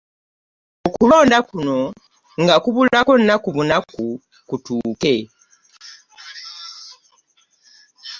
[0.87, 1.77] Okulonda kuno
[2.41, 4.05] nga kubulako nnaku bunaku
[4.47, 5.15] kutuuke